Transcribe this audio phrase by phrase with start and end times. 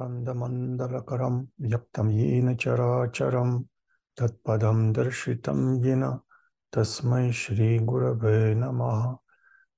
[0.00, 1.36] स्कन्दमण्डलकरं
[1.68, 3.50] व्यक्तं येन चराचरं
[4.20, 6.04] तत्पदं दर्शितं येन
[6.76, 9.00] तस्मै श्रीगुरवे नमः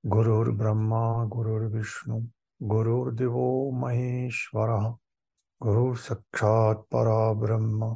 [0.03, 2.19] गुरुर्ब्रह्मा गुरुर्विष्णु
[2.73, 3.47] गुरुर्देवो
[3.81, 4.85] महेश्वरः
[5.61, 7.95] गुरुसाक्षात् परब्रह्म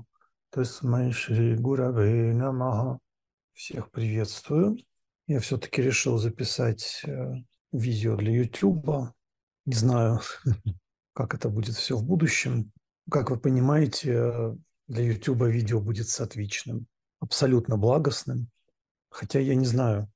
[0.54, 3.00] тасмай Шри Гураве Намаха.
[3.54, 4.78] Всех приветствую.
[5.26, 7.34] Я все-таки решил записать э,
[7.72, 9.12] видео для YouTube.
[9.66, 10.20] Не знаю,
[11.19, 12.71] как это будет все в будущем.
[13.11, 16.87] Как вы понимаете, для YouTube видео будет сатвичным,
[17.19, 18.49] абсолютно благостным.
[19.11, 20.09] Хотя я не знаю,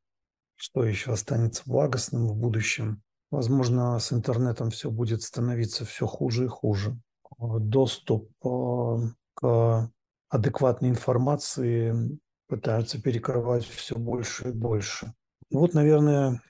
[0.55, 3.02] что еще останется благостным в будущем.
[3.33, 6.96] Возможно, с интернетом все будет становиться все хуже и хуже.
[7.37, 8.98] Доступ э,
[9.34, 9.91] к
[10.29, 15.12] адекватной информации пытаются перекрывать все больше и больше.
[15.51, 16.41] Вот, наверное,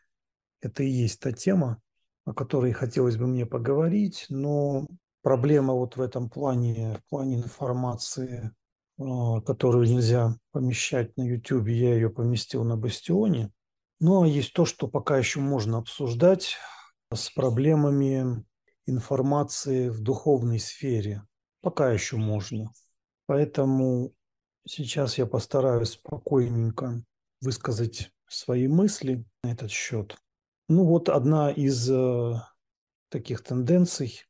[0.61, 1.81] это и есть та тема,
[2.25, 4.87] о которой хотелось бы мне поговорить, но
[5.23, 8.53] проблема вот в этом плане, в плане информации,
[8.99, 13.51] а, которую нельзя помещать на YouTube, я ее поместил на Бастионе.
[14.01, 16.57] Но есть то, что пока еще можно обсуждать
[17.13, 18.45] с проблемами
[18.87, 21.23] информации в духовной сфере.
[21.61, 22.73] Пока еще можно.
[23.27, 24.13] Поэтому
[24.67, 27.03] сейчас я постараюсь спокойненько
[27.41, 30.17] высказать свои мысли на этот счет.
[30.69, 32.35] Ну вот одна из э,
[33.09, 34.25] таких тенденций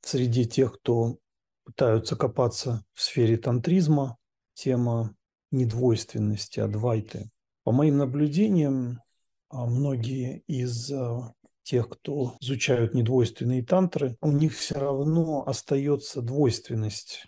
[0.00, 1.18] среди тех, кто
[1.64, 4.18] пытаются копаться в сфере тантризма,
[4.54, 5.14] тема
[5.50, 7.30] недвойственности, адвайты.
[7.62, 9.00] По моим наблюдениям,
[9.48, 11.20] а многие из э,
[11.62, 17.26] тех, кто изучают недвойственные тантры, у них все равно остается двойственность.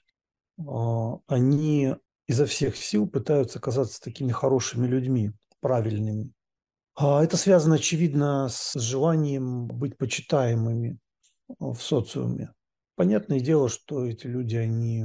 [0.58, 1.94] А, они
[2.26, 6.32] изо всех сил пытаются казаться такими хорошими людьми, правильными.
[6.96, 10.98] А это связано, очевидно, с желанием быть почитаемыми
[11.58, 12.54] в социуме.
[12.94, 15.04] Понятное дело, что эти люди, они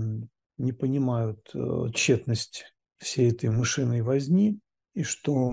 [0.58, 4.60] не понимают э, тщетность всей этой мышиной возни,
[4.94, 5.52] и что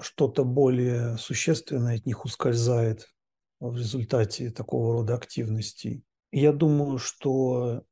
[0.00, 3.08] что-то более существенное от них ускользает
[3.58, 6.04] в результате такого рода активностей.
[6.30, 7.82] я думаю, что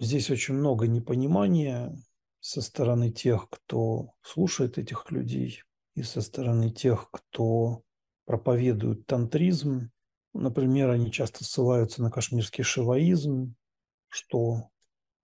[0.00, 1.96] здесь очень много непонимания
[2.40, 5.62] со стороны тех, кто слушает этих людей,
[6.00, 7.82] и со стороны тех, кто
[8.24, 9.90] проповедует тантризм.
[10.32, 13.54] Например, они часто ссылаются на кашмирский шиваизм,
[14.08, 14.70] что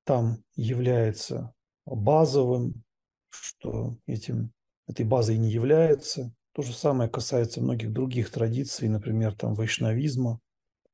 [0.04, 1.54] там является
[1.86, 2.84] базовым,
[3.31, 4.53] что этим,
[4.86, 6.34] этой базой не является.
[6.53, 10.41] То же самое касается многих других традиций, например, там вайшнавизма.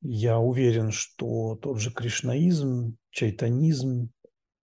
[0.00, 4.10] Я уверен, что тот же кришнаизм, чайтанизм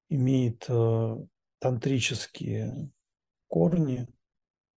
[0.09, 1.17] имеет э,
[1.59, 2.89] тантрические
[3.47, 4.07] корни,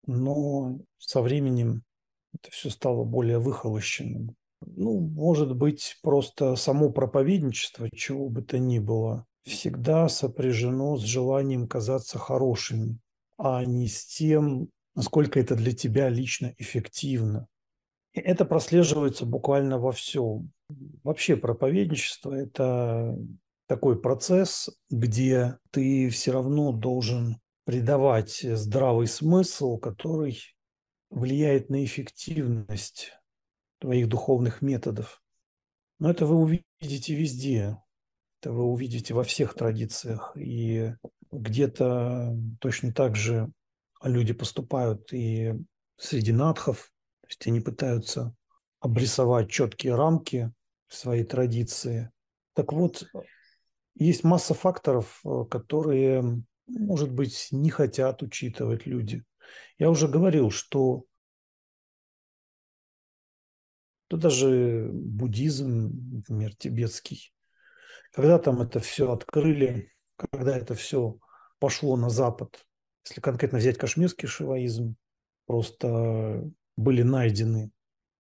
[0.06, 1.82] но со временем
[2.34, 4.34] это все стало более выхолощенным.
[4.64, 11.66] Ну, может быть, просто само проповедничество, чего бы то ни было, всегда сопряжено с желанием
[11.66, 12.98] казаться хорошими,
[13.38, 17.48] а не с тем, насколько это для тебя лично эффективно.
[18.12, 20.52] И это прослеживается буквально во всем.
[21.02, 23.18] Вообще проповедничество– это
[23.66, 30.40] такой процесс, где ты все равно должен придавать здравый смысл, который
[31.10, 33.12] влияет на эффективность
[33.78, 35.22] твоих духовных методов.
[35.98, 37.78] Но это вы увидите везде.
[38.40, 40.32] Это вы увидите во всех традициях.
[40.36, 40.94] И
[41.30, 43.52] где-то точно так же
[44.02, 45.54] люди поступают и
[45.96, 46.90] среди надхов.
[47.20, 48.34] То есть они пытаются
[48.80, 50.52] обрисовать четкие рамки
[50.88, 52.10] своей традиции.
[52.54, 53.06] Так вот,
[53.94, 56.42] есть масса факторов, э, которые,
[56.78, 59.24] может быть, не хотят учитывать люди.
[59.78, 61.04] Я уже говорил, что
[64.08, 67.32] то даже буддизм, например, тибетский,
[68.12, 71.18] когда там это все открыли, когда это все
[71.58, 72.66] пошло на Запад,
[73.06, 74.96] если конкретно взять кашмирский шиваизм,
[75.46, 77.70] просто были найдены,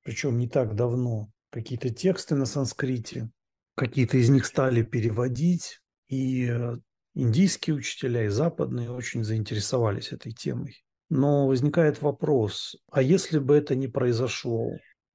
[0.03, 3.29] причем не так давно, какие-то тексты на санскрите,
[3.75, 6.78] какие-то из них стали переводить, и э,
[7.13, 10.84] индийские учителя, и западные очень заинтересовались этой темой.
[11.09, 14.72] Но возникает вопрос, а если бы это не произошло,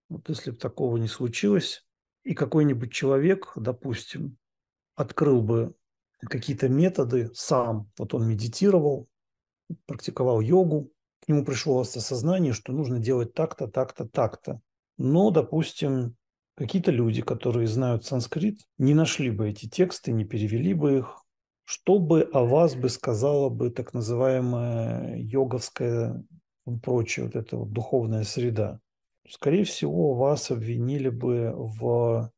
[0.08, 1.84] вот если бы такого не случилось,
[2.22, 4.36] и какой-нибудь человек, допустим,
[4.94, 5.74] открыл бы
[6.20, 9.08] какие-то методы сам, вот он медитировал,
[9.86, 10.90] практиковал йогу,
[11.24, 14.60] к нему пришло осознание, что нужно делать так-то, так-то, так-то.
[14.98, 16.16] Но, допустим,
[16.56, 21.25] какие-то люди, которые знают санскрит, не нашли бы эти тексты, не перевели бы их.
[21.68, 26.24] Что бы о вас бы сказала бы так называемая йоговская
[26.64, 28.78] и прочее, вот эта вот духовная среда?
[29.28, 32.30] Скорее всего, вас обвинили бы в,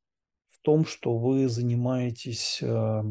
[0.46, 3.02] в том, что вы занимаетесь э,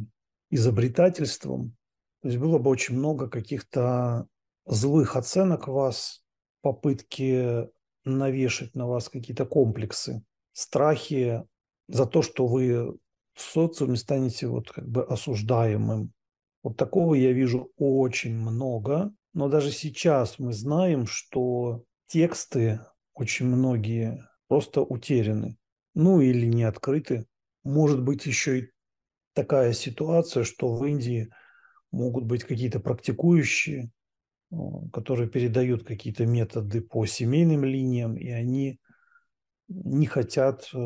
[0.49, 1.77] изобретательством.
[2.23, 4.25] То есть было бы очень много каких-то
[4.65, 6.23] злых оценок вас,
[6.61, 7.69] попытки
[8.05, 11.43] навешать на вас какие-то комплексы, страхи
[11.87, 12.97] за то, что вы
[13.37, 16.11] в социуме станете вот как бы осуждаемым.
[16.63, 22.79] Вот такого я вижу очень много, но даже сейчас мы знаем, что тексты
[23.13, 25.55] очень многие просто утеряны,
[25.93, 27.27] ну или не открыты.
[27.63, 28.71] Может быть еще и
[29.33, 31.29] такая ситуация, что в Индии
[31.91, 33.91] могут быть какие-то практикующие,
[34.51, 34.55] э,
[34.91, 38.79] которые передают какие-то методы по семейным линиям, и они
[39.67, 40.77] не хотят э,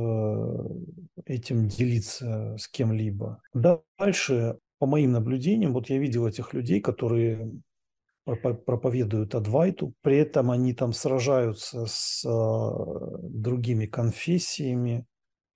[1.25, 3.41] этим делиться с кем-либо.
[3.53, 7.51] Дальше, по моим наблюдениям, вот я видел этих людей, которые
[8.25, 15.05] проповедуют Адвайту, при этом они там сражаются с э, другими конфессиями,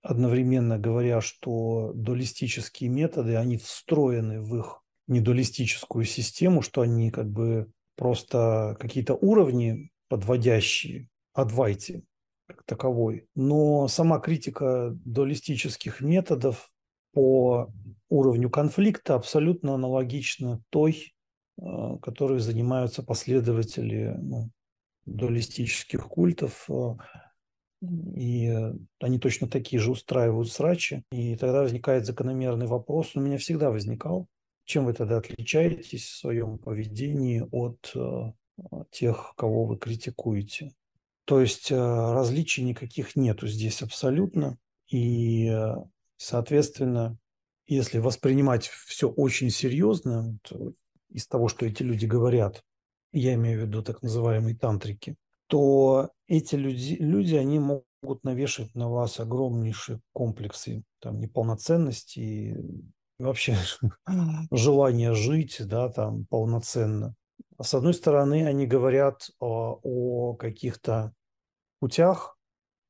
[0.02, 7.70] одновременно говоря, что дуалистические методы, они встроены в их недуалистическую систему, что они как бы
[7.96, 12.02] просто какие-то уровни подводящие Адвайте
[12.64, 13.28] таковой.
[13.34, 16.70] Но сама критика дуалистических методов
[17.12, 17.72] по
[18.08, 21.16] уровню конфликта абсолютно аналогична той,
[21.58, 24.50] Э, которой занимаются последователи ну,
[25.06, 26.68] дуалистических культов.
[26.68, 26.96] Э,
[28.14, 28.52] и
[29.00, 31.04] они точно такие же устраивают срачи.
[31.10, 34.28] И тогда возникает закономерный вопрос, у меня всегда возникал,
[34.64, 38.32] чем вы тогда отличаетесь в своем поведении от э,
[38.90, 40.72] тех, кого вы критикуете?
[41.26, 44.58] То есть различий никаких нету здесь абсолютно.
[44.88, 45.52] И,
[46.16, 47.18] соответственно,
[47.66, 50.72] если воспринимать все очень серьезно, то
[51.10, 52.62] из того, что эти люди говорят,
[53.12, 55.16] я имею в виду так называемые тантрики,
[55.48, 62.56] то эти люди, люди они могут навешать на вас огромнейшие комплексы там, неполноценности и
[63.18, 63.56] вообще
[64.50, 67.14] желание жить да, там, полноценно.
[67.60, 71.14] С одной стороны, они говорят о, о каких-то
[71.78, 72.38] путях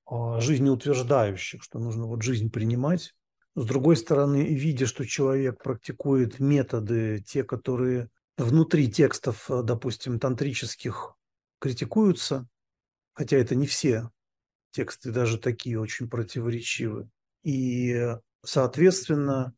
[0.09, 3.15] жизнеутверждающих, что нужно вот жизнь принимать,
[3.57, 11.17] с другой стороны, видя, что человек практикует методы, те, которые внутри текстов, э, допустим, тантрических
[11.59, 12.47] критикуются,
[13.15, 14.11] хотя это не все
[14.73, 17.09] тексты, даже такие очень противоречивы.
[17.45, 18.15] И,
[18.45, 19.55] соответственно,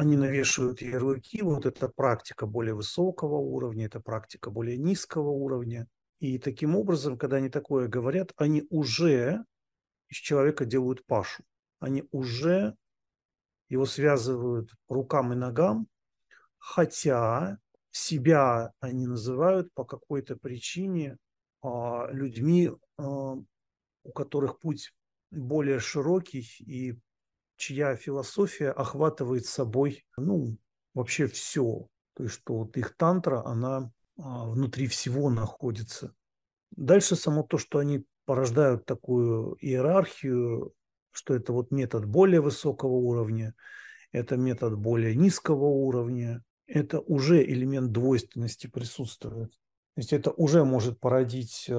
[0.00, 5.88] они навешивают ярлыки, вот это практика более высокого уровня, это практика более низкого уровня.
[6.20, 9.44] И таким образом, когда они такое говорят, они уже
[10.08, 11.44] из человека делают пашу.
[11.80, 12.74] Они уже
[13.68, 15.86] его связывают рукам и ногам,
[16.56, 17.58] хотя
[17.90, 21.18] себя они называют по какой-то причине
[21.60, 23.02] а, людьми, а,
[24.02, 24.94] у которых путь
[25.30, 26.98] более широкий и
[27.60, 30.56] чья философия охватывает собой, ну,
[30.94, 31.86] вообще все.
[32.14, 36.14] То есть, что вот их тантра, она а, внутри всего находится.
[36.72, 40.72] Дальше само то, что они порождают такую иерархию,
[41.10, 43.54] что это вот метод более высокого уровня,
[44.12, 49.50] это метод более низкого уровня, это уже элемент двойственности присутствует.
[49.50, 51.74] То есть это уже может породить э,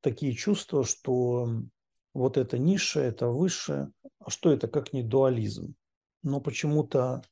[0.00, 1.62] такие чувства, что
[2.18, 5.74] вот это ниша, это выше, а что это как не дуализм.
[6.22, 7.22] Но почему-то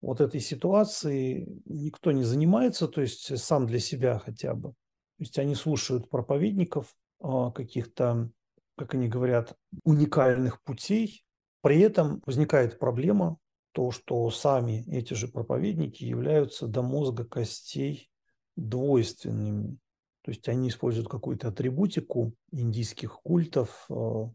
[0.00, 4.70] вот этой ситуации никто не занимается, то есть сам для себя хотя бы.
[4.70, 8.30] То есть они слушают проповедников э, каких-то,
[8.76, 11.24] как они говорят, уникальных путей.
[11.60, 13.38] При этом возникает проблема
[13.70, 18.10] то, что сами эти же проповедники являются до мозга костей
[18.56, 19.78] двойственными.
[20.22, 23.86] То есть они используют какую-то атрибутику индийских культов.
[23.90, 24.34] Э, то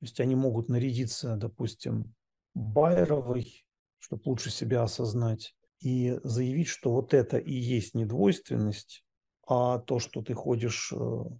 [0.00, 2.14] есть они могут нарядиться, допустим,
[2.54, 3.64] Байровой,
[3.98, 9.04] чтобы лучше себя осознать, и заявить, что вот это и есть недвойственность,
[9.46, 11.38] а то, что ты ходишь э, в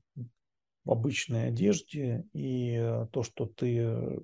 [0.84, 4.22] обычной одежде, и э, то, что ты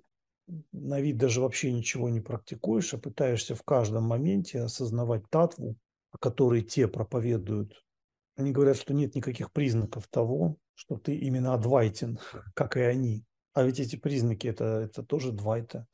[0.72, 5.76] на вид даже вообще ничего не практикуешь, а пытаешься в каждом моменте осознавать татву,
[6.20, 7.84] которой те проповедуют.
[8.36, 12.18] Они говорят, что нет никаких признаков того, что ты именно адвайтен,
[12.54, 13.24] как и они.
[13.54, 15.86] А ведь эти признаки это, это тоже двайта.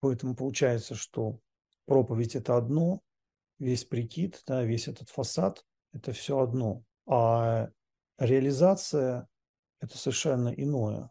[0.00, 1.40] Поэтому получается, что
[1.86, 3.00] проповедь это одно,
[3.58, 6.84] весь прикид, да, весь этот фасад– это все одно.
[7.06, 7.70] А
[8.18, 9.26] реализация–
[9.80, 11.10] это совершенно иное.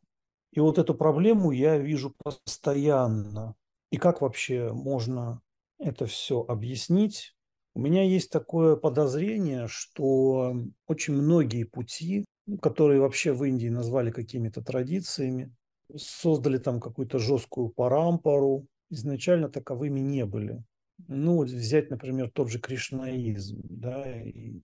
[0.51, 3.55] И вот эту проблему я вижу постоянно.
[3.91, 5.41] И как вообще можно
[5.79, 7.35] это все объяснить?
[7.77, 10.55] У меня есть такое подозрение, что
[10.87, 12.25] очень многие пути,
[12.59, 15.53] которые вообще в Индии назвали какими-то традициями,
[15.95, 20.63] создали там какую-то жесткую парампору, изначально таковыми не были.
[21.07, 24.61] Ну, взять, например, тот же кришнаизм, да, и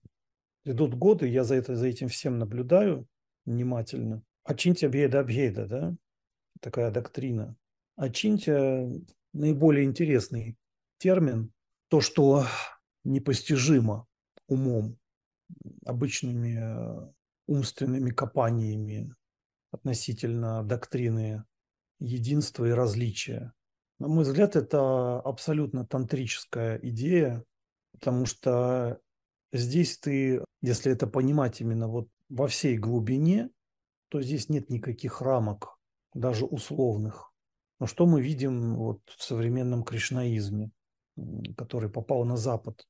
[0.66, 3.06] идут годы, я за, это, за этим всем наблюдаю
[3.46, 4.24] внимательно.
[4.44, 5.96] Ачинтия бьеда абьеда, да,
[6.62, 7.56] такая доктрина.
[7.96, 8.90] Ачинтия
[9.34, 10.58] наиболее интересный
[10.98, 11.52] термин,
[11.90, 12.48] то, что
[13.04, 14.08] непостижимо
[14.48, 14.98] умом,
[15.86, 17.12] обычными э,
[17.48, 19.14] умственными копаниями
[19.72, 21.44] относительно доктрины
[22.00, 23.54] единства и различия.
[24.00, 27.44] На мой взгляд, это абсолютно тантрическая идея,
[27.94, 29.00] потому что
[29.52, 33.50] здесь ты, если это понимать именно вот во всей глубине,
[34.10, 35.78] то здесь нет никаких рамок,
[36.14, 37.32] даже условных.
[37.80, 40.72] Но что мы видим вот в современном кришнаизме,
[41.58, 42.88] который попал на Запад?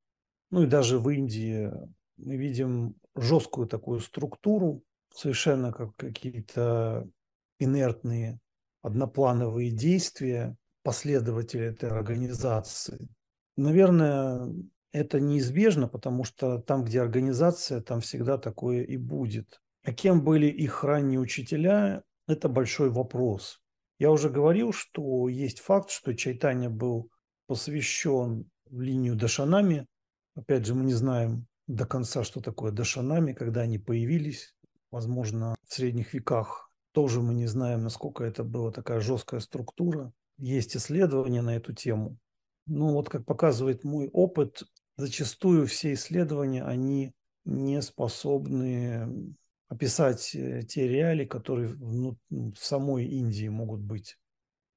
[0.53, 1.71] Ну и даже в Индии
[2.17, 7.09] мы видим жесткую такую структуру, совершенно как какие-то
[7.57, 8.39] инертные
[8.83, 13.09] одноплановые действия последователей этой организации.
[13.57, 14.53] Наверное,
[14.91, 19.59] это неизбежно, потому что там, где организация, там всегда такое и будет.
[19.83, 23.59] А кем были их ранние учителя, это большой вопрос.
[23.97, 27.09] Я уже говорил, что есть факт, что Чайтаня был
[27.47, 29.87] посвящен в линию Дашанами.
[30.35, 34.55] Опять же, мы не знаем до конца, что такое Дашанами, когда они появились.
[34.91, 40.11] Возможно, в средних веках тоже мы не знаем, насколько это была такая жесткая структура.
[40.37, 42.17] Есть исследования на эту тему.
[42.65, 44.63] Но вот как показывает мой опыт,
[44.97, 47.13] зачастую все исследования, они
[47.45, 49.35] не способны
[49.67, 54.17] описать э, те реалии, которые в, в самой Индии могут быть.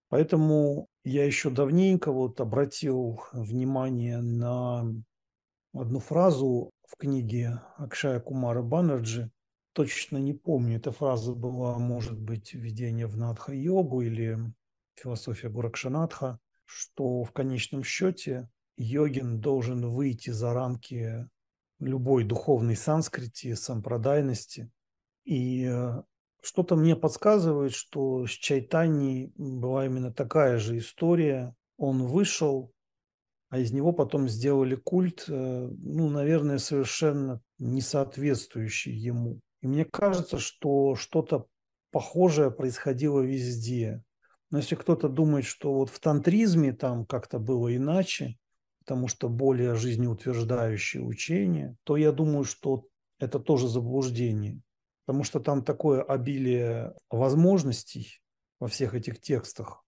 [0.09, 4.85] Поэтому я еще давненько вот обратил внимание на
[5.81, 9.31] одну фразу в книге Акшая Кумара Баннерджи.
[9.73, 14.39] Точно не помню, эта фраза была, может быть, введение в Надха-йогу или
[14.95, 21.29] философия Гуракшанатха, что в конечном счете йогин должен выйти за рамки
[21.79, 24.71] любой духовной санскрити, сампрадайности.
[25.25, 26.03] И э,
[26.43, 31.55] что-то мне подсказывает, что с Чайтани была именно такая же история.
[31.77, 32.73] Он вышел,
[33.49, 39.41] а из него потом сделали культ, э, ну, наверное, совершенно не соответствующий ему.
[39.63, 41.47] И мне кажется, что что-то
[41.91, 44.03] похожее происходило везде.
[44.51, 48.37] Но если кто-то думает, что вот в тантризме там как-то было иначе,
[48.81, 52.85] потому что более жизнеутверждающее учение, то я думаю, что
[53.19, 54.61] это тоже заблуждение.
[55.05, 58.21] Потому что там такое обилие возможностей
[58.61, 59.85] во всех этих текстах.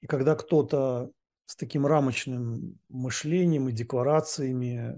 [0.00, 1.10] И когда кто-то
[1.46, 4.96] с таким рамочным мышлением и декларациями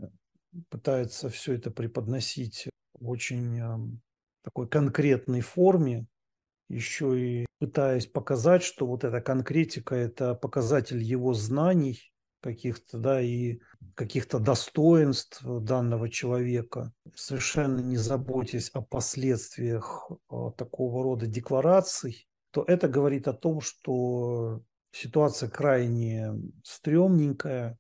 [0.69, 4.01] пытается все это преподносить в очень
[4.43, 6.07] такой конкретной форме,
[6.69, 13.59] еще и пытаясь показать, что вот эта конкретика– это показатель его знаний каких-то, да, и
[13.95, 22.89] каких-то достоинств данного человека, совершенно не заботясь о последствиях а, такого рода деклараций, то это
[22.89, 24.63] говорит о том, что
[24.97, 26.33] ситуация крайне
[26.65, 27.79] стрёмненькая,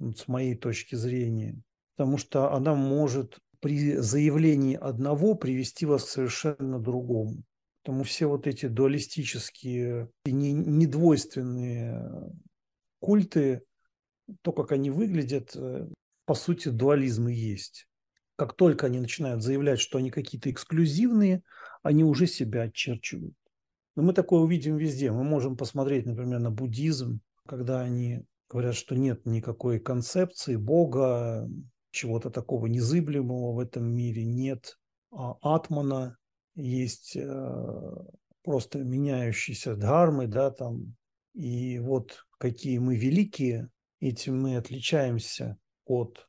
[0.00, 1.56] с моей точки зрения,
[1.96, 7.42] потому что она может при заявлении одного привести вас к совершенно другому.
[7.82, 12.32] Потому все вот эти дуалистические и недвойственные
[12.98, 13.62] культы,
[14.42, 15.86] то, как они выглядят, э,
[16.24, 17.86] по сути, дуализм и есть.
[18.36, 21.42] Как только они начинают заявлять, что они какие-то эксклюзивные,
[21.82, 23.34] они уже себя отчерчивают.
[23.96, 25.12] Но мы такое увидим везде.
[25.12, 31.48] Мы можем посмотреть, например, на буддизм, когда они говорят, что нет никакой концепции Бога,
[31.90, 34.76] чего-то такого незыблемого в этом мире, нет
[35.16, 36.18] а атмана,
[36.56, 37.90] есть э,
[38.42, 40.96] просто меняющиеся дхармы, да, там,
[41.34, 43.70] и вот какие мы великие,
[44.00, 46.28] этим мы отличаемся от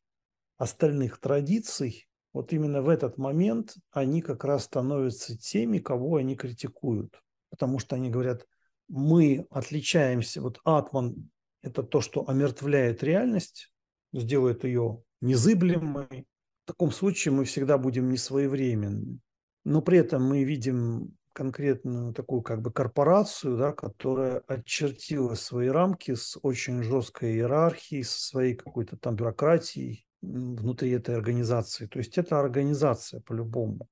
[0.58, 7.22] остальных традиций, вот именно в этот момент они как раз становятся теми, кого они критикуют.
[7.50, 8.46] Потому что они говорят,
[8.88, 11.30] мы отличаемся, вот атман–
[11.62, 13.72] это то, что омертвляет реальность,
[14.14, 16.28] сделает ее незыблемой.
[16.64, 19.20] В таком случае мы всегда будем несвоевременны
[19.66, 26.14] но при этом мы видим конкретную такую как бы корпорацию, да, которая очертила свои рамки
[26.14, 31.88] с очень жесткой иерархией, со своей какой-то там бюрократией внутри этой организации.
[31.88, 33.90] То есть это организация по-любому.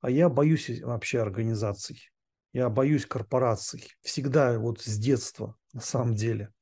[0.00, 2.10] А я боюсь вообще организаций.
[2.56, 3.86] Я боюсь корпораций.
[4.00, 6.54] Всегда вот с детства, на самом деле.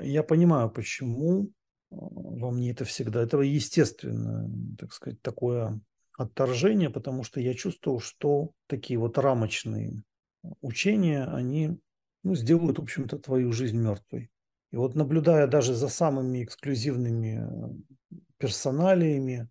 [0.00, 1.52] Я понимаю, почему
[1.88, 3.22] во мне это всегда.
[3.22, 5.80] Это естественно, так сказать, такое
[6.18, 10.02] отторжение, потому что я чувствовал, что такие вот рамочные
[10.62, 11.78] учения, они
[12.24, 14.32] ну, сделают, в общем-то, твою жизнь мертвой.
[14.72, 19.48] И вот наблюдая даже за самыми эксклюзивными э, персоналиями,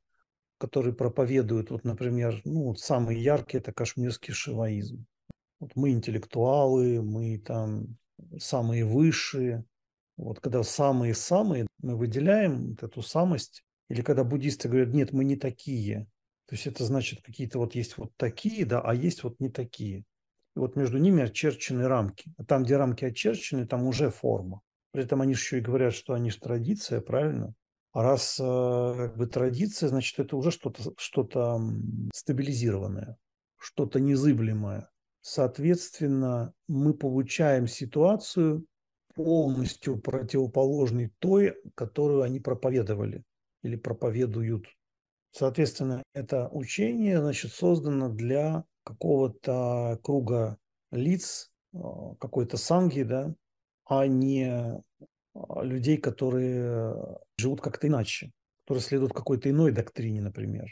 [0.58, 5.06] которые проповедуют, вот, например, ну, вот самый яркий– это кашмирский шиваизм.
[5.60, 7.98] Вот мы интеллектуалы, мы там
[8.40, 9.66] самые высшие.
[10.18, 13.64] Вот когда самые-самые, мы выделяем вот эту самость.
[13.90, 16.08] Или когда буддисты говорят, нет, мы не такие.
[16.48, 20.00] То есть это значит, какие-то вот есть вот такие, да, а есть вот не такие.
[20.00, 22.32] И вот между ними очерчены рамки.
[22.38, 24.62] А там, где рамки очерчены, там уже форма.
[24.92, 27.54] При этом они еще и говорят, что они же традиция, правильно?
[27.92, 31.60] А раз э, как бы традиция, значит, это уже что-то что, -то,
[32.14, 33.18] стабилизированное,
[33.58, 34.90] что-то незыблемое.
[35.22, 38.66] Соответственно, мы получаем ситуацию
[39.16, 43.24] полностью противоположной той, которую они проповедовали
[43.64, 44.68] или проповедуют.
[45.32, 50.58] Соответственно, это учение значит, создано для какого-то круга
[50.92, 51.78] лиц, э,
[52.20, 53.36] какой-то санги, да,
[53.86, 54.82] а не
[55.34, 60.68] а, людей, которые живут как-то иначе, которые следуют какой-то иной доктрине, например.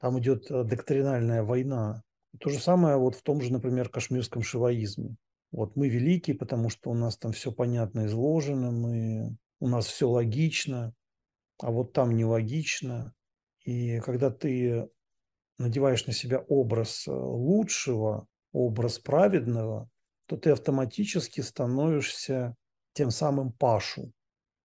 [0.00, 2.02] Там идет э, доктринальная война.
[2.40, 5.16] То же самое вот в том же, например, кашмирском шиваизме.
[5.50, 10.08] Вот мы великие, потому что у нас там все понятно изложено, мы, у нас все
[10.08, 10.92] логично,
[11.58, 13.14] а вот там нелогично.
[13.64, 14.88] И когда ты
[15.58, 19.88] надеваешь на себя образ э, лучшего, образ праведного,
[20.26, 22.54] то ты автоматически становишься
[22.92, 24.12] тем самым Пашу,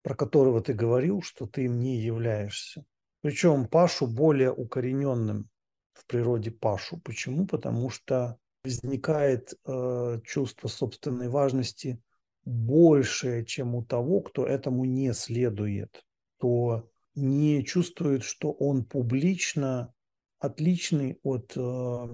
[0.01, 2.83] про которого ты говорил, что ты им не являешься.
[3.21, 5.49] Причем Пашу более укорененным
[5.93, 6.99] в природе Пашу.
[6.99, 7.45] Почему?
[7.45, 12.01] Потому что возникает э, чувство собственной важности
[12.45, 16.03] большее, чем у того, кто этому не следует,
[16.39, 19.93] то не чувствует, что он публично
[20.39, 22.07] отличный от э,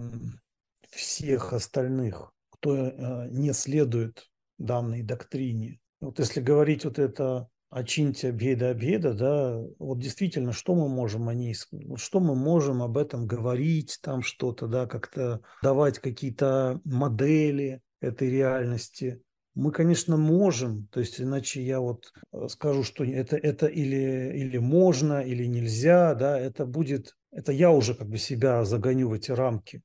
[0.89, 5.79] всех остальных, кто э, не следует данной доктрине.
[6.01, 11.36] Вот если говорить вот это Очиньте беда беда, да, вот действительно, что мы можем о
[11.36, 11.54] ней,
[11.98, 19.22] что мы можем об этом говорить, там что-то, да, как-то давать какие-то модели этой реальности.
[19.53, 24.58] Мы, конечно, можем, то есть иначе я вот э, скажу, что это, это или, или
[24.58, 29.29] можно, или нельзя, да, это будет, это я уже как бы себя загоню в эти
[29.29, 29.84] рамки.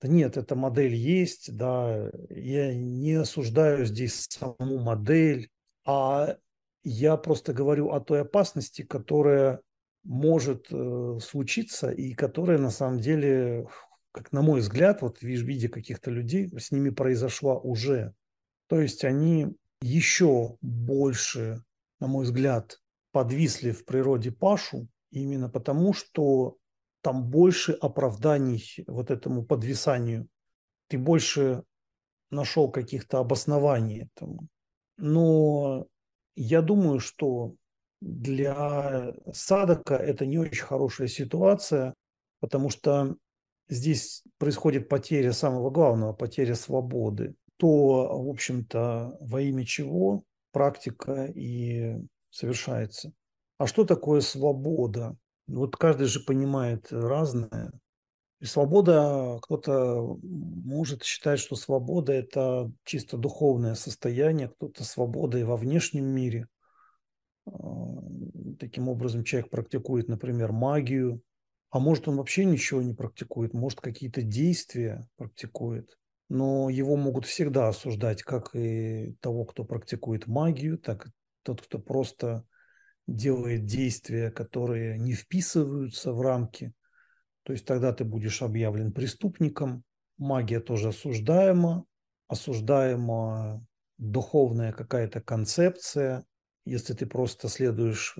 [0.00, 5.50] Да нет, эта модель есть, да, я не осуждаю здесь саму модель,
[5.84, 6.36] а
[6.82, 9.60] я просто говорю о той опасности, которая
[10.02, 13.68] может э, случиться и которая на самом деле,
[14.12, 18.14] как на мой взгляд, вот в виде каких-то людей, с ними произошла уже.
[18.68, 19.48] То есть они
[19.82, 21.62] еще больше,
[22.00, 22.80] на мой взгляд,
[23.12, 26.56] подвисли в природе Пашу именно потому, что
[27.02, 30.28] там больше оправданий вот этому подвисанию.
[30.88, 31.64] Ты больше
[32.30, 34.48] нашел каких-то обоснований этому.
[34.96, 35.86] Но
[36.42, 37.54] я думаю, что
[38.00, 41.94] для Садака это не очень хорошая ситуация,
[42.40, 43.16] потому что
[43.68, 47.34] здесь происходит потеря самого главного, потеря свободы.
[47.58, 51.98] То, в общем-то, во имя чего практика и
[52.30, 53.12] совершается.
[53.58, 55.16] А что такое свобода?
[55.46, 57.70] Вот каждый же понимает разное.
[58.40, 65.58] И свобода, кто-то может считать, что свобода– это чисто духовное состояние, кто-то свобода и во
[65.58, 66.48] внешнем мире.
[67.44, 67.52] А,
[68.58, 71.20] таким образом, человек практикует, например, магию,
[71.68, 75.98] а может он вообще ничего не практикует, может какие-то действия практикует.
[76.30, 81.10] Но его могут всегда осуждать, как и того, кто практикует магию, так и
[81.42, 82.46] тот, кто просто
[83.06, 86.72] делает действия, которые не вписываются в рамки
[87.42, 89.84] то есть тогда ты будешь объявлен преступником.
[90.18, 91.84] Магия тоже осуждаема.
[92.28, 93.64] Осуждаема
[93.98, 96.24] духовная какая-то концепция.
[96.64, 98.16] Если ты просто следуешь,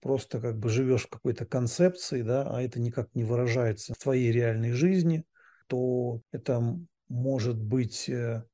[0.00, 4.32] просто как бы живешь в какой-то концепции, да, а это никак не выражается в твоей
[4.32, 5.24] реальной жизни,
[5.66, 8.44] то это может быть э,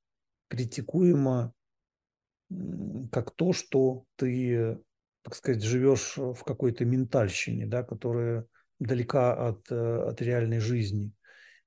[0.48, 1.54] критикуемо
[3.12, 4.78] как то, что ты,
[5.22, 8.46] так сказать, живешь в какой-то ментальщине, да, которая
[8.78, 11.12] далека от, э, от реальной жизни.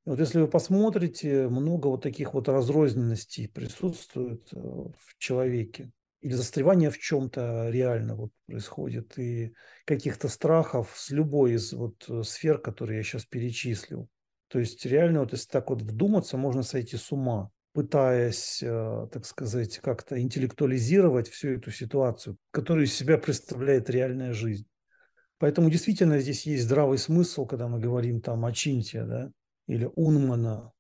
[0.06, 5.92] И вот если вы посмотрите, много вот таких вот разрозненностей присутствует э, в человеке.
[6.22, 9.54] Или застревание в чем-то реально вот происходит, и
[9.86, 14.08] каких-то страхов с любой из вот э, сфер, которые я сейчас перечислил.
[14.48, 19.80] То есть реально, вот если так вот вдуматься, можно сойти с ума, пытаясь, так сказать,
[19.80, 24.68] как-то интеллектуализировать всю эту ситуацию, которую из себя представляет реальная жизнь.
[25.42, 29.32] Поэтому действительно здесь есть здравый смысл, когда мы говорим там о Чинте, да,
[29.68, 30.72] или Унмана,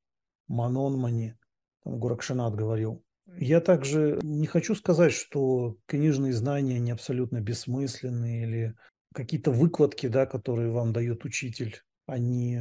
[0.47, 1.39] Манонмане,
[1.83, 3.03] там Гуракшанат говорил,
[3.39, 8.75] Я также не хочу сказать, что книжные знания не абсолютно бессмысленные или
[9.15, 12.59] какие-то выкладки, да, которые вам дает учитель, они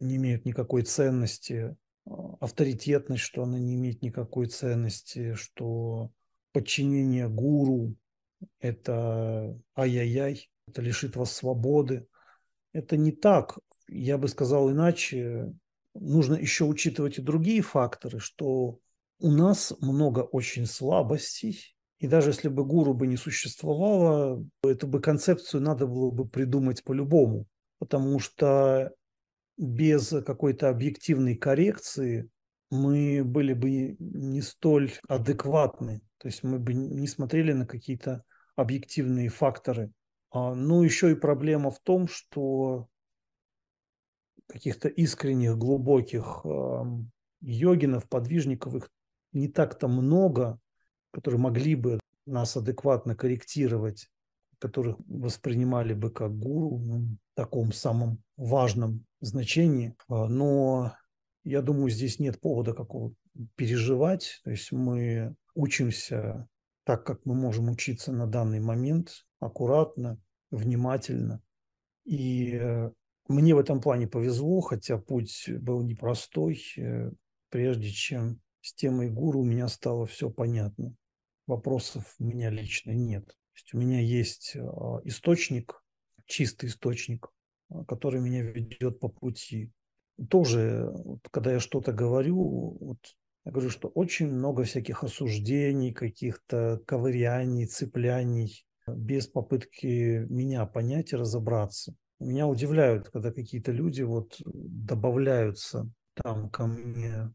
[0.00, 1.76] не имеют никакой ценности,
[2.40, 6.10] авторитетность, что она не имеет никакой ценности, что
[6.52, 7.96] подчинение гуру–
[8.60, 12.06] это ай-яй-яй, это лишит вас свободы.
[12.72, 13.58] Это не так.
[13.88, 15.52] Я бы сказал иначе.
[15.94, 18.80] Нужно еще учитывать и другие факторы, что
[19.20, 25.00] у нас много очень слабостей, и даже если бы гуру бы не существовало, эту бы
[25.00, 27.46] концепцию надо было бы придумать по-любому,
[27.78, 28.92] потому что
[29.56, 32.28] без какой-то объективной коррекции
[32.70, 38.24] мы были бы не столь адекватны, то есть мы бы не смотрели на какие-то
[38.56, 39.92] объективные факторы.
[40.34, 42.88] А, ну, еще и проблема в том, что
[44.48, 46.44] каких-то искренних, глубоких
[47.40, 48.90] йогинов, подвижников, их
[49.32, 50.58] не так-то много,
[51.12, 54.10] которые могли бы нас адекватно корректировать,
[54.58, 59.94] которых воспринимали бы как гуру ну, в таком самом важном значении.
[60.08, 60.96] А, но
[61.44, 63.14] я думаю, здесь нет повода какого
[63.54, 64.40] переживать.
[64.42, 66.48] То есть мы учимся
[66.82, 70.18] так, как мы можем учиться на данный момент, аккуратно,
[70.50, 71.42] внимательно.
[72.04, 72.90] И э,
[73.28, 76.62] мне в этом плане повезло, хотя путь был непростой.
[76.76, 77.10] Э,
[77.50, 80.94] прежде чем с темой гуру у меня стало все понятно.
[81.46, 83.26] Вопросов у меня лично нет.
[83.26, 85.84] То есть у меня есть а, источник,
[86.24, 87.28] чистый источник,
[87.86, 89.70] который меня ведет по пути.
[90.30, 90.90] Тоже,
[91.30, 92.98] когда я что-то говорю, вот
[93.44, 101.16] я говорю, что очень много всяких осуждений, каких-то ковыряний, цепляний, без попытки меня понять и
[101.16, 101.94] разобраться.
[102.20, 107.32] Меня удивляют, когда какие-то люди вот добавляются там ко мне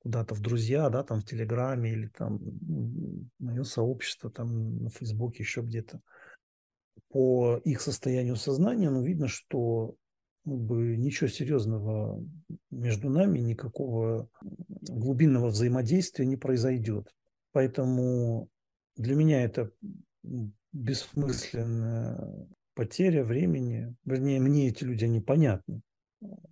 [0.00, 2.38] куда-то в друзья, да, там в Телеграме или там
[3.38, 6.00] мое сообщество там на Фейсбуке, еще где-то.
[7.08, 9.94] По их состоянию сознания, ну, видно, что
[10.44, 12.22] как бы, ничего серьезного
[12.70, 14.28] между нами, никакого
[14.82, 17.08] глубинного взаимодействия не произойдет.
[17.52, 18.48] Поэтому
[18.96, 19.70] для меня это
[20.74, 23.94] бессмысленная потеря времени.
[24.04, 25.80] Вернее, мне эти люди, они понятны.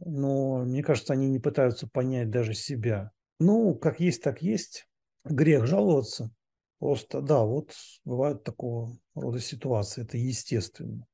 [0.00, 3.11] Но мне кажется, они не пытаются понять даже себя.
[3.40, 4.87] Ну, как есть, так есть.
[5.24, 6.30] Грех жаловаться.
[6.78, 7.72] Просто, да, вот
[8.04, 10.02] бывают такого рода ситуации.
[10.02, 11.06] Это естественно.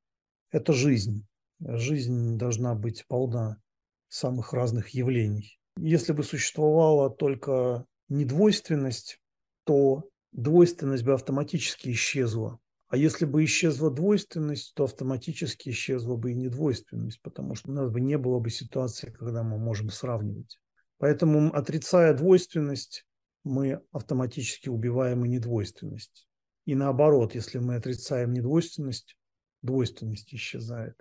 [0.51, 1.25] Это жизнь.
[1.59, 3.61] Жизнь должна быть полна
[4.07, 5.59] самых разных явлений.
[5.77, 9.19] Если бы существовала только недвойственность,
[9.63, 12.59] то двойственность бы автоматически исчезла.
[12.89, 17.89] А если бы исчезла двойственность, то автоматически исчезла бы и недвойственность, потому что у нас
[17.89, 20.59] бы не было бы ситуации, когда мы можем сравнивать.
[20.97, 23.05] Поэтому, отрицая двойственность,
[23.43, 26.27] мы автоматически убиваем и недвойственность.
[26.65, 29.15] И наоборот, если мы отрицаем недвойственность,
[29.61, 30.95] двойственность исчезает.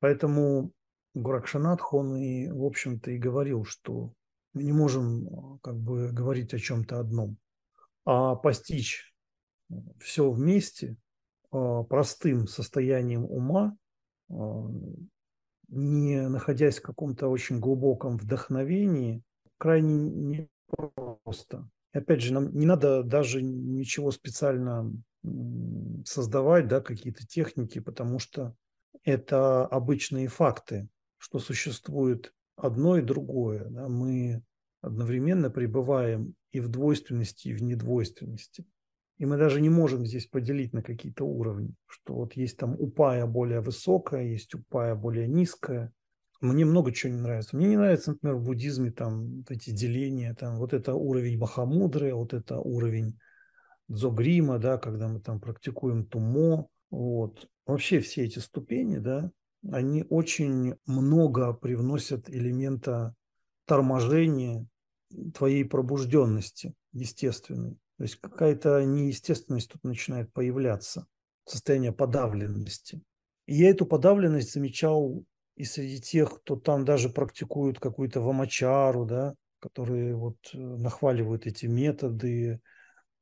[0.00, 0.72] Поэтому
[1.14, 4.12] Гуракшанатх, он и, в общем-то, и говорил, что
[4.54, 7.38] мы не можем как бы говорить о чем-то одном,
[8.04, 9.14] а постичь
[10.00, 10.96] все вместе
[11.50, 13.76] простым состоянием ума,
[14.30, 14.70] а,
[15.68, 19.22] не находясь в каком-то очень глубоком вдохновении,
[19.58, 21.68] крайне непросто.
[21.94, 24.92] И опять же, нам не надо даже ничего специально
[26.04, 28.54] создавать, да, какие-то техники, потому что
[29.04, 33.66] это обычные факты, что существует одно и другое.
[33.68, 33.88] Да.
[33.88, 34.42] Мы
[34.80, 38.64] одновременно пребываем и в двойственности, и в недвойственности.
[39.18, 43.26] И мы даже не можем здесь поделить на какие-то уровни, что вот есть там упая
[43.26, 45.92] более высокая, есть упая более низкая,
[46.40, 47.56] мне много чего не нравится.
[47.56, 52.32] Мне не нравится, например, в буддизме там эти деления, там вот это уровень Махамудры, вот
[52.32, 53.18] это уровень
[53.88, 57.48] Дзогрима, да, когда мы там практикуем тумо, вот.
[57.66, 59.30] Вообще все эти ступени, да,
[59.70, 63.14] они очень много привносят элемента
[63.66, 64.64] торможения
[65.34, 67.76] твоей пробужденности естественной.
[67.98, 71.06] То есть какая-то неестественность тут начинает появляться,
[71.44, 73.02] состояние подавленности.
[73.46, 75.24] И я эту подавленность замечал
[75.56, 81.66] и среди тех, кто там даже практикуют какую-то вамачару, да, которые вот э, нахваливают эти
[81.66, 82.60] методы,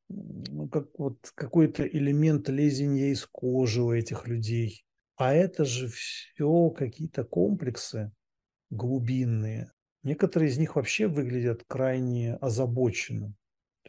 [0.08, 4.84] ну, как вот какой-то элемент лезения из кожи у этих людей.
[5.16, 8.12] А это же все какие-то комплексы
[8.68, 9.72] глубинные.
[10.02, 13.34] Некоторые из них вообще выглядят крайне озабоченно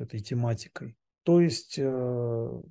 [0.02, 0.96] этой тематикой.
[1.24, 2.62] То есть э,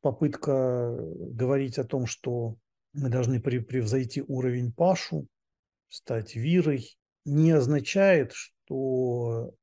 [0.00, 2.56] попытка говорить о том, что
[2.92, 5.26] мы должны превзойти уровень Пашу,
[5.88, 9.54] стать Вирой, не означает, что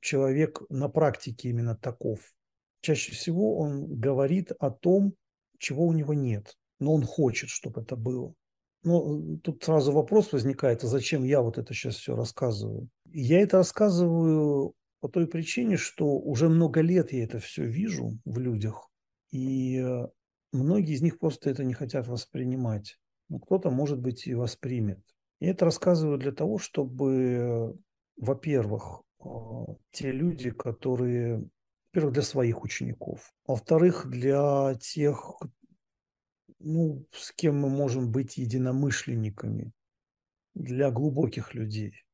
[0.00, 2.20] человек на практике именно таков.
[2.80, 5.14] Чаще всего он говорит о том,
[5.58, 8.34] чего у него нет, но он хочет, чтобы это было.
[8.82, 12.88] Но э, тут сразу вопрос возникает, а зачем я вот это сейчас все рассказываю?
[13.12, 18.38] Я это рассказываю по той причине, что уже много лет я это все вижу в
[18.38, 18.90] людях,
[19.30, 20.06] и э,
[20.52, 22.98] многие из них просто это не хотят воспринимать.
[23.28, 25.00] Но кто-то, может быть, и воспримет.
[25.40, 27.76] Я это рассказываю для того, чтобы,
[28.16, 29.28] во-первых, э,
[29.90, 31.48] те люди, которые,
[31.88, 35.36] во-первых, для своих учеников, во-вторых, для тех,
[36.58, 39.72] ну, с кем мы можем быть единомышленниками,
[40.54, 42.05] для глубоких людей,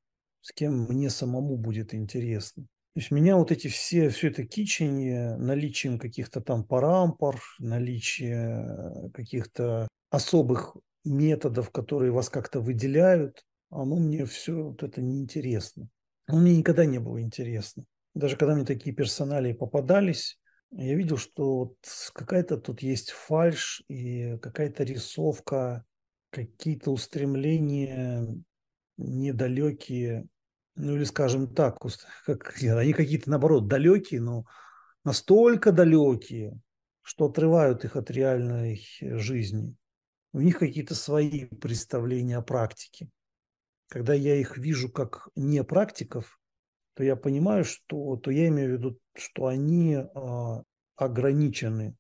[0.43, 2.65] с кем мне самому будет интересно.
[2.95, 9.89] То есть меня вот эти все, все это кичение, наличием каких-то там парампор, наличие каких-то
[10.11, 15.89] особых методов, которые вас как-то выделяют, оно мне все вот это неинтересно.
[16.27, 17.85] Оно мне никогда не было интересно.
[18.15, 20.39] Даже когда мне такие персонали попадались,
[20.71, 21.77] я видел, что вот
[22.13, 25.85] какая-то тут есть фальш и какая-то рисовка,
[26.31, 28.29] какие-то устремления
[28.99, 30.27] недалекие,
[30.75, 31.79] ну или скажем так,
[32.25, 34.45] как, они какие-то наоборот далекие, но
[35.05, 36.59] настолько далекие,
[37.03, 39.77] что отрывают их от реальной жизни.
[40.33, 43.11] У них какие-то свои представления о практике.
[43.89, 46.41] Когда я их вижу как не практиков,
[46.95, 50.63] то я понимаю, что то я имею в виду, что они а,
[50.97, 51.95] ограничены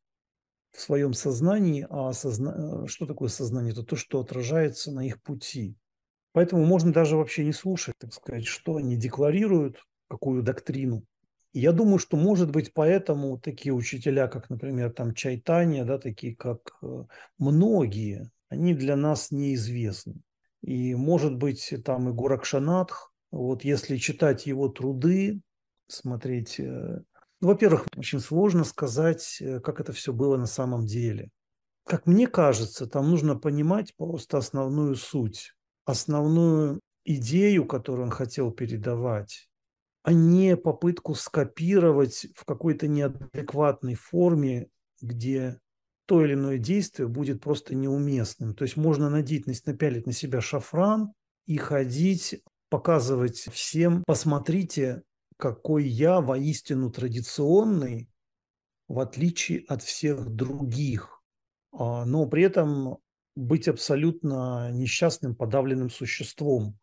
[0.73, 2.87] в своем сознании, а созна...
[2.87, 3.73] что такое сознание?
[3.73, 5.77] Это то, что отражается на их пути.
[6.33, 11.05] Поэтому можно даже вообще не слушать, так сказать, что они декларируют, какую доктрину.
[11.53, 16.79] Я думаю, что, может быть, поэтому такие учителя, как, например, там Чайтания, да, такие как
[16.83, 17.05] э,
[17.37, 20.23] многие, они для нас неизвестны.
[20.63, 25.43] И, может быть, там и Гуракшанатх, вот если читать его труды,
[25.89, 26.59] смотреть...
[26.59, 27.03] Э,
[27.41, 31.29] ну, во-первых, очень сложно сказать, э, как это все было на самом деле.
[31.85, 35.53] Как мне кажется, там нужно понимать просто основную суть
[35.85, 39.49] основную идею, которую он хотел передавать,
[40.03, 44.69] а не попытку скопировать в какой-то неадекватной форме,
[45.01, 45.59] где
[46.07, 48.55] то или иное действие будет просто неуместным.
[48.55, 51.13] То есть можно надеть, напялить на себя шафран
[51.47, 55.03] и ходить, показывать всем, посмотрите,
[55.37, 58.09] какой я воистину традиционный,
[58.89, 61.23] в отличие от всех других.
[61.73, 62.99] А, но при этом
[63.35, 66.79] быть абсолютно несчастным, подавленным существом,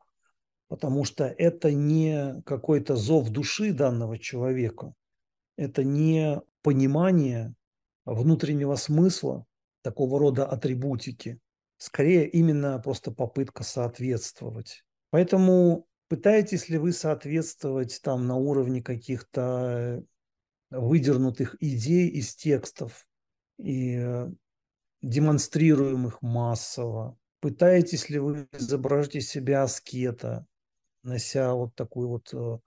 [0.67, 4.93] потому что это не какой-то зов души данного человека,
[5.57, 7.53] это не понимание
[8.05, 9.45] внутреннего смысла
[9.81, 11.39] такого рода атрибутики,
[11.77, 14.83] скорее именно просто попытка соответствовать.
[15.12, 20.03] Поэтому пытаетесь ли вы соответствовать там на уровне каких-то
[20.69, 23.07] выдернутых идей из текстов
[23.57, 24.27] и
[25.01, 27.17] демонстрируемых массово?
[27.39, 30.45] Пытаетесь ли вы изображать из себя аскета,
[31.03, 32.59] нося вот такую вот э,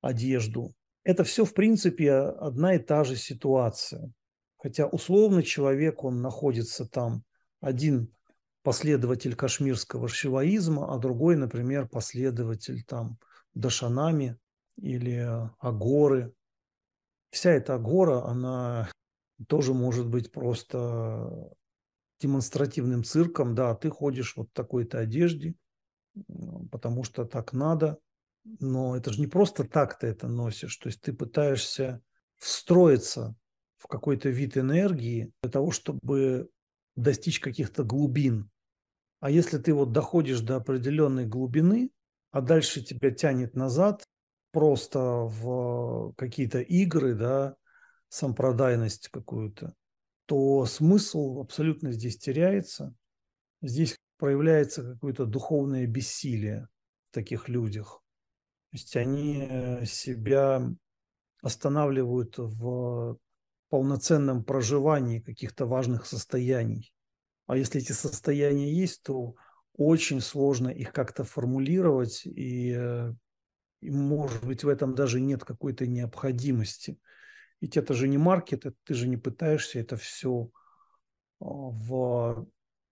[0.00, 0.74] одежду?
[1.04, 4.12] Это все, в принципе, одна и та же ситуация.
[4.56, 7.24] Хотя условно человек, он находится там,
[7.60, 8.12] один
[8.62, 13.18] последователь кашмирского шиваизма, а другой, например, последователь там
[13.54, 14.36] Дашанами
[14.76, 15.26] или
[15.58, 16.32] Агоры.
[17.30, 18.90] Вся эта агора, она
[19.46, 21.52] тоже может быть просто
[22.20, 25.54] демонстративным цирком, да, ты ходишь вот в такой-то одежде,
[26.70, 27.98] потому что так надо,
[28.44, 32.00] но это же не просто так ты это носишь, то есть ты пытаешься
[32.36, 33.34] встроиться
[33.78, 36.48] в какой-то вид энергии для того, чтобы
[36.96, 38.50] достичь каких-то глубин.
[39.20, 41.90] А если ты вот доходишь до определенной глубины,
[42.30, 44.04] а дальше тебя тянет назад
[44.52, 47.56] просто в какие-то игры, да,
[48.08, 49.74] сампродайность какую-то,
[50.30, 52.94] то смысл абсолютно здесь теряется.
[53.62, 56.68] Здесь проявляется какое-то духовное бессилие
[57.10, 58.00] в таких людях.
[58.70, 60.70] То есть они э, себя
[61.42, 63.18] останавливают в
[63.70, 66.94] полноценном проживании каких-то важных состояний.
[67.48, 69.34] А если эти состояния есть, то
[69.74, 73.12] очень сложно их как-то формулировать, и, э,
[73.80, 77.00] и, может быть, в этом даже нет какой-то необходимости.
[77.60, 80.50] Ведь это же не маркет, ты же не пытаешься это все
[81.40, 82.46] а, в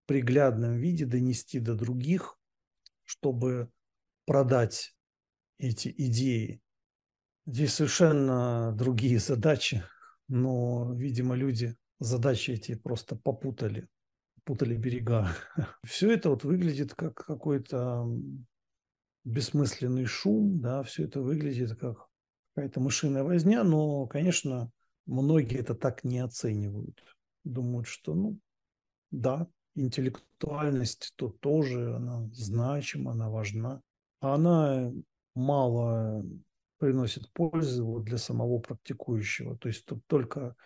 [0.07, 2.39] приглядном виде донести до других,
[3.05, 3.71] чтобы
[4.27, 4.95] продать
[5.59, 6.61] эти идеи.
[7.47, 9.83] Здесь совершенно другие задачи,
[10.29, 13.89] но, видимо, люди задачи эти просто попутали,
[14.45, 15.29] путали берега.
[15.85, 18.07] Все это вот выглядит как какой-то
[19.25, 22.08] бессмысленный шум, да, все это выглядит как
[22.59, 24.73] какая-то мышиная возня, но, конечно,
[25.07, 27.01] многие это так не оценивают.
[27.45, 28.37] Думают, что, ну,
[29.13, 33.81] да, интеллектуальность то тоже, она значима, она важна.
[34.21, 34.93] А она
[35.37, 36.25] мало
[36.79, 39.57] приносит пользы вот для самого практикующего.
[39.57, 40.57] То есть тут только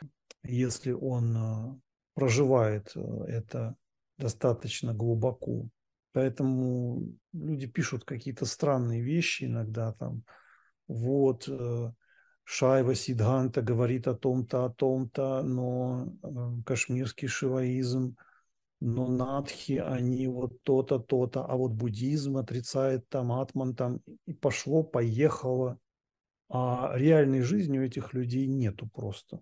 [0.43, 1.79] если он а,
[2.15, 3.77] проживает э, это
[4.17, 5.69] достаточно глубоко.
[6.13, 7.03] Поэтому
[7.35, 10.25] люди пишут какие-то странные вещи иногда там.
[10.93, 11.93] Вот э,
[12.45, 18.17] Шайва Сидганта говорит о том-то, о том-то, но э, кашмирский шиваизм,
[18.81, 24.83] но надхи, они вот то-то, то-то, а вот буддизм отрицает там, атман там, и пошло,
[24.83, 25.79] поехало.
[26.51, 29.39] А реальной жизни у этих людей нету просто.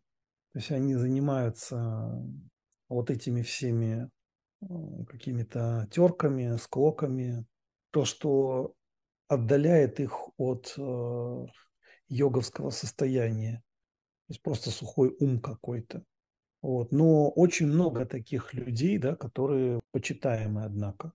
[0.52, 2.22] То есть они занимаются
[2.88, 4.08] вот этими всеми
[4.62, 4.66] э,
[5.08, 7.44] какими-то терками, склоками,
[7.90, 8.74] то, что
[9.30, 11.46] отдаляет их от э,
[12.08, 13.62] йоговского состояния.
[14.26, 16.04] То есть просто сухой ум какой-то.
[16.62, 16.90] Вот.
[16.90, 21.12] Но очень много таких людей, да, которые почитаемы, однако,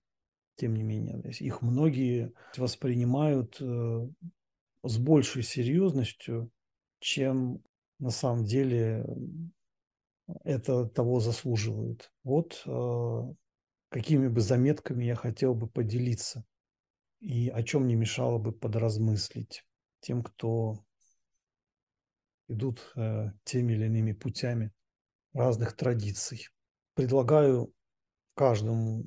[0.56, 1.20] тем не менее.
[1.40, 4.08] Их многие воспринимают э,
[4.82, 6.50] с большей серьезностью,
[7.00, 7.62] чем
[7.98, 9.06] на самом деле
[10.42, 12.10] это того заслуживает.
[12.24, 13.34] Вот э,
[13.90, 16.46] какими бы заметками я хотел бы поделиться
[17.20, 19.64] и о чем не мешало бы подразмыслить
[20.00, 20.84] тем, кто
[22.48, 24.72] идут э, теми или иными путями
[25.32, 26.48] разных традиций.
[26.94, 27.72] Предлагаю
[28.34, 29.04] каждому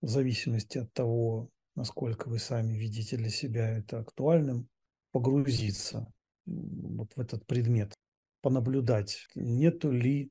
[0.00, 4.68] в зависимости от того, насколько вы сами видите для себя это актуальным,
[5.12, 6.12] погрузиться
[6.46, 7.94] вот в этот предмет,
[8.40, 10.30] понаблюдать, нету ли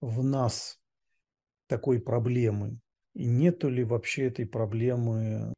[0.00, 0.78] в нас
[1.66, 2.80] такой проблемы,
[3.14, 5.54] и нету ли вообще этой проблемы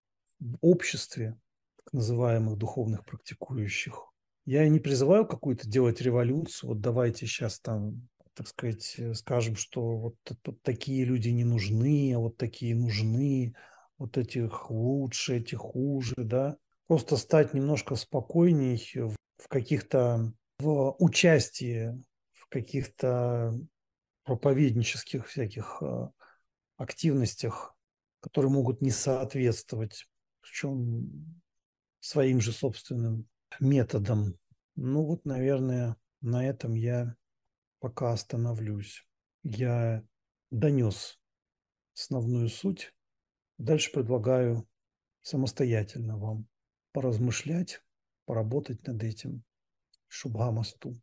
[0.60, 1.38] обществе
[1.76, 4.12] так называемых духовных практикующих.
[4.44, 9.96] Я и не призываю какую-то делать революцию, вот давайте сейчас там, так сказать, скажем, что
[9.96, 13.54] вот, вот такие люди не нужны, а вот такие нужны,
[13.98, 18.80] вот этих лучше, этих хуже, да просто стать немножко спокойней
[19.38, 23.52] в каких-то в участии в каких-то
[24.24, 26.08] проповеднических всяких э,
[26.76, 27.76] активностях,
[28.20, 30.08] которые могут не соответствовать
[30.46, 31.42] причем
[32.00, 33.28] своим же собственным
[33.58, 34.38] методам.
[34.76, 37.16] Ну вот, наверное, на этом я
[37.80, 39.04] пока остановлюсь.
[39.42, 40.04] Я
[40.50, 41.18] донес
[41.94, 42.94] основную суть.
[43.58, 44.68] Дальше предлагаю
[45.22, 46.46] самостоятельно вам
[46.92, 47.82] поразмышлять,
[48.24, 49.42] поработать над этим.
[50.08, 50.94] Шубхамасту.